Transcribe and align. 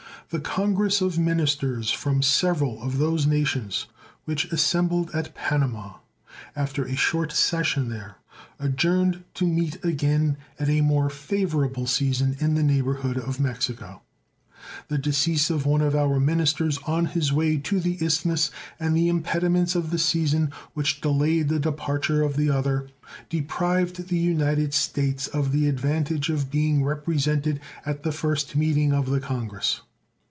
The 0.29 0.39
congress 0.39 1.01
of 1.01 1.19
ministers 1.19 1.91
from 1.91 2.21
several 2.21 2.81
of 2.81 2.99
those 2.99 3.27
nations 3.27 3.87
which 4.23 4.49
assembled 4.53 5.11
at 5.13 5.35
Panama, 5.35 5.95
after 6.55 6.85
a 6.85 6.95
short 6.95 7.33
session 7.33 7.89
there, 7.89 8.15
adjourned 8.57 9.25
to 9.33 9.45
meet 9.45 9.83
again 9.83 10.37
at 10.57 10.69
a 10.69 10.79
more 10.79 11.09
favorable 11.09 11.85
season 11.85 12.37
in 12.39 12.53
the 12.55 12.63
neighborhood 12.63 13.17
of 13.17 13.41
Mexico. 13.41 14.03
The 14.87 14.97
decease 14.97 15.49
of 15.49 15.65
one 15.65 15.81
of 15.81 15.97
our 15.97 16.17
ministers 16.17 16.77
on 16.87 17.07
his 17.07 17.33
way 17.33 17.57
to 17.57 17.81
the 17.81 17.97
Isthmus, 18.01 18.51
and 18.79 18.95
the 18.95 19.09
impediments 19.09 19.75
of 19.75 19.91
the 19.91 19.99
season, 19.99 20.53
which 20.73 21.01
delayed 21.01 21.49
the 21.49 21.59
departure 21.59 22.21
of 22.23 22.37
the 22.37 22.49
other, 22.49 22.87
deprived 23.27 24.09
United 24.09 24.73
States 24.73 25.27
of 25.27 25.51
the 25.51 25.67
advantage 25.67 26.29
of 26.29 26.49
being 26.49 26.85
represented 26.85 27.59
at 27.85 28.03
the 28.03 28.13
first 28.13 28.55
meeting 28.55 28.93
of 28.93 29.09
the 29.09 29.19
congress. 29.19 29.81